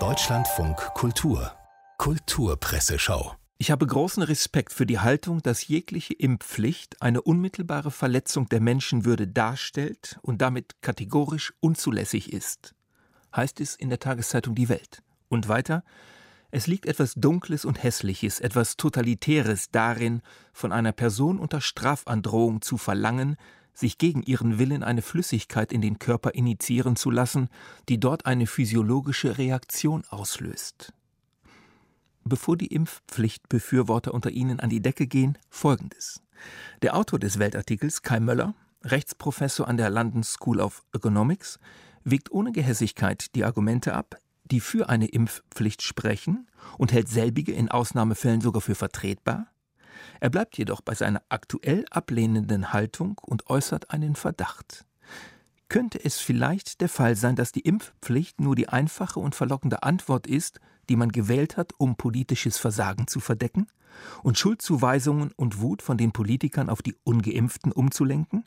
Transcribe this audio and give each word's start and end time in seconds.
Deutschlandfunk 0.00 0.76
Kultur 0.94 1.52
Kulturpresseschau 1.98 3.36
ich 3.56 3.70
habe 3.70 3.86
großen 3.86 4.24
Respekt 4.24 4.72
für 4.72 4.84
die 4.84 4.98
Haltung, 4.98 5.42
dass 5.42 5.68
jegliche 5.68 6.12
Impfpflicht 6.14 7.00
eine 7.00 7.22
unmittelbare 7.22 7.92
Verletzung 7.92 8.48
der 8.48 8.60
Menschenwürde 8.60 9.28
darstellt 9.28 10.18
und 10.22 10.42
damit 10.42 10.82
kategorisch 10.82 11.54
unzulässig 11.60 12.32
ist, 12.32 12.74
heißt 13.34 13.60
es 13.60 13.76
in 13.76 13.90
der 13.90 14.00
Tageszeitung 14.00 14.56
Die 14.56 14.68
Welt. 14.68 15.04
Und 15.28 15.46
weiter, 15.46 15.84
es 16.50 16.66
liegt 16.66 16.86
etwas 16.86 17.14
Dunkles 17.14 17.64
und 17.64 17.80
Hässliches, 17.80 18.40
etwas 18.40 18.76
Totalitäres 18.76 19.70
darin, 19.70 20.20
von 20.52 20.72
einer 20.72 20.92
Person 20.92 21.38
unter 21.38 21.60
Strafandrohung 21.60 22.60
zu 22.60 22.76
verlangen, 22.76 23.36
sich 23.74 23.98
gegen 23.98 24.22
ihren 24.22 24.58
Willen 24.58 24.82
eine 24.82 25.02
Flüssigkeit 25.02 25.72
in 25.72 25.82
den 25.82 25.98
Körper 25.98 26.34
initiieren 26.34 26.96
zu 26.96 27.10
lassen, 27.10 27.48
die 27.88 27.98
dort 28.00 28.26
eine 28.26 28.46
physiologische 28.46 29.36
Reaktion 29.36 30.04
auslöst 30.08 30.92
bevor 32.24 32.56
die 32.56 32.66
Impfpflichtbefürworter 32.66 34.12
unter 34.12 34.30
ihnen 34.30 34.60
an 34.60 34.70
die 34.70 34.80
Decke 34.80 35.06
gehen, 35.06 35.38
folgendes. 35.50 36.20
Der 36.82 36.96
Autor 36.96 37.18
des 37.18 37.38
Weltartikels, 37.38 38.02
Kai 38.02 38.20
Möller, 38.20 38.54
Rechtsprofessor 38.82 39.68
an 39.68 39.76
der 39.76 39.90
London 39.90 40.22
School 40.24 40.60
of 40.60 40.82
Economics, 40.92 41.58
wägt 42.02 42.32
ohne 42.32 42.52
Gehässigkeit 42.52 43.34
die 43.34 43.44
Argumente 43.44 43.94
ab, 43.94 44.16
die 44.44 44.60
für 44.60 44.88
eine 44.88 45.06
Impfpflicht 45.06 45.82
sprechen 45.82 46.48
und 46.76 46.92
hält 46.92 47.08
selbige 47.08 47.52
in 47.52 47.70
Ausnahmefällen 47.70 48.40
sogar 48.40 48.60
für 48.60 48.74
vertretbar. 48.74 49.46
Er 50.20 50.30
bleibt 50.30 50.56
jedoch 50.58 50.80
bei 50.80 50.94
seiner 50.94 51.22
aktuell 51.28 51.84
ablehnenden 51.90 52.72
Haltung 52.72 53.18
und 53.22 53.48
äußert 53.48 53.90
einen 53.90 54.16
Verdacht. 54.16 54.84
Könnte 55.68 56.02
es 56.04 56.18
vielleicht 56.18 56.80
der 56.80 56.88
Fall 56.88 57.16
sein, 57.16 57.36
dass 57.36 57.52
die 57.52 57.60
Impfpflicht 57.60 58.40
nur 58.40 58.54
die 58.54 58.68
einfache 58.68 59.18
und 59.18 59.34
verlockende 59.34 59.82
Antwort 59.82 60.26
ist 60.26 60.60
die 60.88 60.96
man 60.96 61.12
gewählt 61.12 61.56
hat, 61.56 61.72
um 61.78 61.96
politisches 61.96 62.58
Versagen 62.58 63.06
zu 63.06 63.20
verdecken 63.20 63.66
und 64.22 64.38
Schuldzuweisungen 64.38 65.32
und 65.36 65.60
Wut 65.60 65.82
von 65.82 65.96
den 65.96 66.12
Politikern 66.12 66.68
auf 66.68 66.82
die 66.82 66.96
ungeimpften 67.04 67.72
umzulenken? 67.72 68.44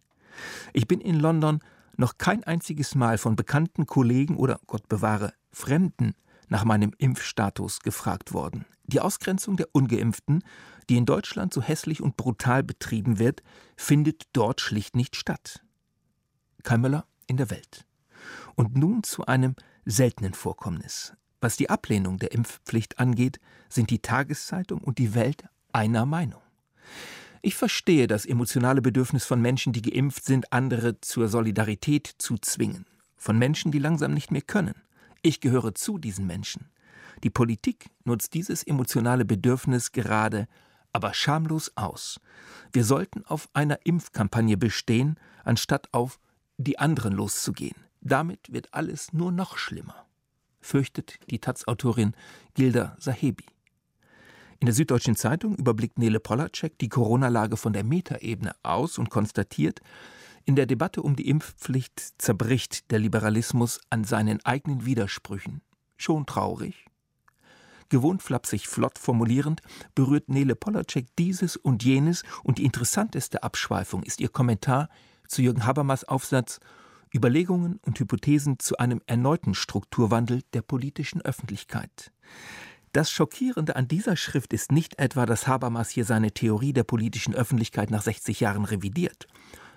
Ich 0.74 0.88
bin 0.88 1.02
in 1.02 1.20
London 1.20 1.60
noch 1.96 2.18
kein 2.18 2.44
einziges 2.44 2.96
Mal 2.96 3.18
von 3.18 3.36
bekannten 3.36 3.88
Kollegen 3.88 4.36
oder 4.36 4.60
Gott 4.68 4.88
bewahre 4.88 5.34
Fremden 5.52 6.14
nach 6.48 6.64
meinem 6.64 6.94
Impfstatus 6.98 7.80
gefragt 7.80 8.34
worden. 8.34 8.66
Die 8.86 9.02
Ausgrenzung 9.02 9.58
der 9.58 9.68
ungeimpften, 9.74 10.44
die 10.90 10.98
in 10.98 11.06
Deutschland 11.06 11.54
so 11.54 11.62
hässlich 11.62 12.02
und 12.02 12.18
brutal 12.18 12.64
betrieben 12.64 13.20
wird, 13.20 13.44
findet 13.76 14.24
dort 14.34 14.62
schlicht 14.62 14.96
nicht 14.96 15.16
statt. 15.16 15.62
Kai 16.64 16.78
Möller 16.78 17.06
in 17.28 17.38
der 17.38 17.50
Welt. 17.50 17.86
Und 18.56 18.76
nun 18.76 19.04
zu 19.04 19.26
einem 19.26 19.56
seltenen 19.86 20.34
Vorkommnis. 20.34 21.14
Was 21.40 21.56
die 21.56 21.70
Ablehnung 21.70 22.18
der 22.18 22.32
Impfpflicht 22.32 23.00
angeht, 23.00 23.40
sind 23.70 23.90
die 23.90 24.00
Tageszeitung 24.00 24.82
und 24.82 24.98
die 24.98 25.14
Welt 25.14 25.46
einer 25.72 26.06
Meinung. 26.06 26.42
Ich 27.42 27.56
verstehe 27.56 28.08
das 28.08 28.26
emotionale 28.26 28.82
Bedürfnis 28.82 29.24
von 29.24 29.42
Menschen, 29.42 29.72
die 29.72 29.84
geimpft 29.84 30.26
sind, 30.26 30.52
andere 30.52 31.00
zur 31.02 31.28
Solidarität 31.28 32.16
zu 32.18 32.38
zwingen. 32.38 32.86
Von 33.16 33.38
Menschen, 33.38 33.72
die 33.72 33.80
langsam 33.80 34.14
nicht 34.14 34.32
mehr 34.32 34.42
können. 34.42 34.76
Ich 35.22 35.40
gehöre 35.40 35.76
zu 35.76 35.98
diesen 35.98 36.26
Menschen. 36.26 36.70
Die 37.24 37.30
Politik 37.30 37.90
nutzt 38.04 38.34
dieses 38.34 38.64
emotionale 38.64 39.26
Bedürfnis 39.26 39.92
gerade, 39.92 40.48
aber 40.94 41.14
schamlos 41.14 41.72
aus. 41.76 42.20
Wir 42.72 42.84
sollten 42.84 43.26
auf 43.26 43.50
einer 43.54 43.86
Impfkampagne 43.86 44.58
bestehen, 44.58 45.20
anstatt 45.44 45.88
auf 45.94 46.20
die 46.58 46.80
anderen 46.80 47.14
loszugehen. 47.14 47.78
Damit 48.02 48.52
wird 48.52 48.74
alles 48.74 49.14
nur 49.14 49.32
noch 49.32 49.58
schlimmer 49.58 50.08
fürchtet 50.68 51.20
die 51.30 51.40
Taz-Autorin 51.40 52.14
Gilda 52.54 52.96
Sahebi. 53.00 53.46
In 54.60 54.66
der 54.66 54.76
Süddeutschen 54.76 55.16
Zeitung 55.16 55.56
überblickt 55.56 55.98
Nele 56.00 56.20
Polacek 56.20 56.78
die 56.80 56.90
Corona-Lage 56.90 57.58
von 57.58 57.74
der 57.74 57.84
Metaebene 57.84 58.56
aus 58.64 58.98
und 58.98 59.10
konstatiert, 59.10 59.82
in 60.46 60.56
der 60.56 60.66
Debatte 60.66 61.02
um 61.02 61.16
die 61.16 61.30
Impfpflicht 61.30 62.22
zerbricht 62.22 62.90
der 62.92 63.00
Liberalismus 63.00 63.80
an 63.90 64.04
seinen 64.04 64.44
eigenen 64.46 64.86
Widersprüchen. 64.86 65.62
Schon 65.98 66.26
traurig? 66.26 66.86
Gewohnt 67.90 68.22
flapsig 68.22 68.68
flott 68.68 68.98
formulierend, 68.98 69.62
berührt 69.96 70.30
Nele 70.30 70.56
Polacek 70.56 71.08
dieses 71.18 71.56
und 71.56 71.84
jenes 71.84 72.24
und 72.44 72.58
die 72.58 72.66
interessanteste 72.66 73.44
Abschweifung 73.44 74.04
ist 74.04 74.20
ihr 74.20 74.30
Kommentar 74.30 74.90
zu 75.28 75.42
Jürgen 75.42 75.66
Habermas 75.66 76.04
Aufsatz 76.04 76.60
Überlegungen 77.14 77.80
und 77.86 78.00
Hypothesen 78.00 78.60
zu 78.60 78.78
einem 78.78 79.02
erneuten 79.08 79.54
Strukturwandel 79.54 80.42
der 80.54 80.62
politischen 80.62 81.22
Öffentlichkeit. 81.22 82.12
Das 82.94 83.12
Schockierende 83.12 83.76
an 83.76 83.88
dieser 83.88 84.16
Schrift 84.16 84.54
ist 84.54 84.72
nicht 84.72 85.00
etwa, 85.00 85.26
dass 85.26 85.48
Habermas 85.48 85.90
hier 85.90 86.06
seine 86.06 86.32
Theorie 86.32 86.74
der 86.74 86.84
politischen 86.84 87.36
Öffentlichkeit 87.36 87.92
nach 87.92 88.02
60 88.02 88.40
Jahren 88.40 88.66
revidiert, 88.66 89.28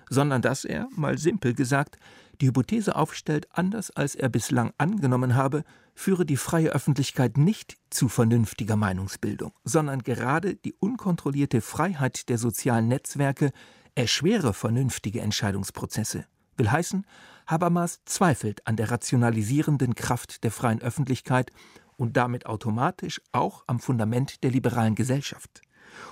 sondern 0.09 0.41
dass 0.41 0.65
er, 0.65 0.87
mal 0.95 1.17
simpel 1.17 1.53
gesagt, 1.53 1.97
die 2.41 2.47
Hypothese 2.47 2.95
aufstellt, 2.95 3.47
anders 3.51 3.91
als 3.91 4.15
er 4.15 4.29
bislang 4.29 4.73
angenommen 4.77 5.35
habe, 5.35 5.63
führe 5.93 6.25
die 6.25 6.37
freie 6.37 6.69
Öffentlichkeit 6.69 7.37
nicht 7.37 7.77
zu 7.89 8.09
vernünftiger 8.09 8.75
Meinungsbildung, 8.75 9.53
sondern 9.63 10.01
gerade 10.03 10.55
die 10.55 10.73
unkontrollierte 10.73 11.61
Freiheit 11.61 12.29
der 12.29 12.37
sozialen 12.37 12.87
Netzwerke 12.87 13.51
erschwere 13.95 14.53
vernünftige 14.53 15.21
Entscheidungsprozesse. 15.21 16.25
Will 16.57 16.71
heißen, 16.71 17.05
Habermas 17.47 18.01
zweifelt 18.05 18.65
an 18.65 18.75
der 18.75 18.91
rationalisierenden 18.91 19.95
Kraft 19.95 20.43
der 20.43 20.51
freien 20.51 20.81
Öffentlichkeit 20.81 21.51
und 21.97 22.17
damit 22.17 22.45
automatisch 22.45 23.21
auch 23.31 23.63
am 23.67 23.79
Fundament 23.79 24.43
der 24.43 24.51
liberalen 24.51 24.95
Gesellschaft. 24.95 25.61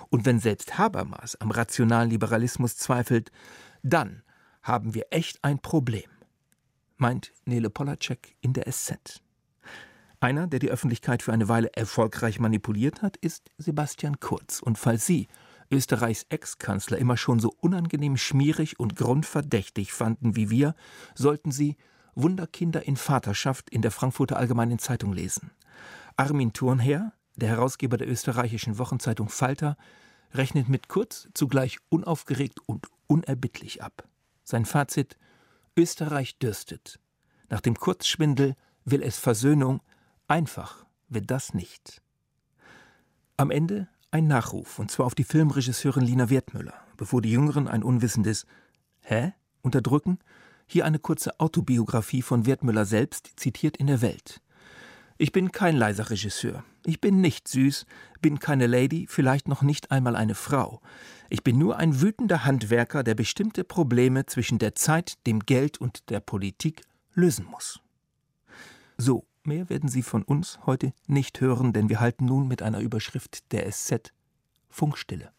Und 0.09 0.25
wenn 0.25 0.39
selbst 0.39 0.77
Habermas 0.77 1.35
am 1.37 1.51
rationalen 1.51 2.09
Liberalismus 2.09 2.77
zweifelt, 2.77 3.31
dann 3.81 4.23
haben 4.61 4.93
wir 4.93 5.05
echt 5.11 5.43
ein 5.43 5.59
Problem, 5.59 6.09
meint 6.99 7.31
Nele 7.45 7.69
Polacek 7.69 8.35
in 8.41 8.53
der 8.53 8.71
SZ. 8.71 9.21
Einer, 10.19 10.47
der 10.47 10.59
die 10.59 10.69
Öffentlichkeit 10.69 11.23
für 11.23 11.31
eine 11.31 11.47
Weile 11.47 11.71
erfolgreich 11.73 12.39
manipuliert 12.39 13.01
hat, 13.01 13.15
ist 13.17 13.49
Sebastian 13.57 14.19
Kurz. 14.19 14.61
Und 14.61 14.77
falls 14.77 15.05
Sie 15.05 15.27
Österreichs 15.71 16.25
Ex-Kanzler 16.29 16.97
immer 16.97 17.15
schon 17.15 17.39
so 17.39 17.53
unangenehm 17.61 18.17
schmierig 18.17 18.79
und 18.79 18.95
grundverdächtig 18.95 19.93
fanden 19.93 20.35
wie 20.35 20.49
wir, 20.49 20.75
sollten 21.15 21.51
sie 21.51 21.77
Wunderkinder 22.15 22.85
in 22.85 22.97
Vaterschaft 22.97 23.69
in 23.69 23.81
der 23.81 23.91
Frankfurter 23.91 24.37
Allgemeinen 24.37 24.79
Zeitung 24.79 25.13
lesen. 25.13 25.51
Armin 26.17 26.53
Thurnherr, 26.53 27.13
der 27.35 27.49
Herausgeber 27.49 27.97
der 27.97 28.09
österreichischen 28.09 28.77
Wochenzeitung 28.77 29.29
Falter, 29.29 29.77
rechnet 30.33 30.69
mit 30.69 30.89
Kurz 30.89 31.29
zugleich 31.33 31.77
unaufgeregt 31.89 32.59
und 32.65 32.87
unerbittlich 33.07 33.83
ab. 33.83 34.07
Sein 34.43 34.65
Fazit 34.65 35.17
Österreich 35.79 36.37
dürstet. 36.39 36.99
Nach 37.47 37.61
dem 37.61 37.73
Kurzschwindel 37.73 38.57
will 38.83 39.01
es 39.01 39.17
Versöhnung, 39.17 39.81
einfach 40.27 40.85
wird 41.07 41.31
das 41.31 41.53
nicht. 41.53 42.01
Am 43.37 43.49
Ende 43.49 43.87
ein 44.11 44.27
Nachruf, 44.27 44.77
und 44.77 44.91
zwar 44.91 45.05
auf 45.05 45.15
die 45.15 45.23
Filmregisseurin 45.23 46.03
Lina 46.03 46.29
Wertmüller, 46.29 46.73
bevor 46.97 47.21
die 47.21 47.31
Jüngeren 47.31 47.69
ein 47.69 47.81
unwissendes 47.81 48.45
Hä? 48.99 49.31
unterdrücken. 49.61 50.19
Hier 50.67 50.83
eine 50.83 50.99
kurze 50.99 51.39
Autobiografie 51.39 52.23
von 52.23 52.45
Wertmüller 52.45 52.83
selbst, 52.83 53.31
zitiert 53.37 53.77
in 53.77 53.87
der 53.87 54.01
Welt. 54.01 54.41
Ich 55.17 55.31
bin 55.31 55.53
kein 55.53 55.77
leiser 55.77 56.09
Regisseur. 56.09 56.65
Ich 56.89 56.99
bin 56.99 57.21
nicht 57.21 57.47
süß, 57.47 57.85
bin 58.19 58.39
keine 58.39 58.65
Lady, 58.65 59.05
vielleicht 59.07 59.47
noch 59.47 59.61
nicht 59.61 59.91
einmal 59.91 60.15
eine 60.15 60.35
Frau. 60.35 60.81
Ich 61.29 61.43
bin 61.43 61.59
nur 61.59 61.77
ein 61.77 62.01
wütender 62.01 62.45
Handwerker, 62.45 63.03
der 63.03 63.13
bestimmte 63.15 63.63
Probleme 63.63 64.25
zwischen 64.25 64.57
der 64.57 64.73
Zeit, 64.73 65.25
dem 65.27 65.41
Geld 65.41 65.79
und 65.79 66.09
der 66.09 66.19
Politik 66.19 66.81
lösen 67.13 67.45
muss. 67.45 67.79
So 68.97 69.25
Mehr 69.43 69.69
werden 69.69 69.89
Sie 69.89 70.03
von 70.03 70.23
uns 70.23 70.59
heute 70.65 70.93
nicht 71.07 71.41
hören, 71.41 71.73
denn 71.73 71.89
wir 71.89 71.99
halten 71.99 72.25
nun 72.25 72.47
mit 72.47 72.61
einer 72.61 72.79
Überschrift 72.81 73.51
der 73.51 73.71
SZ 73.71 74.13
Funkstille. 74.69 75.31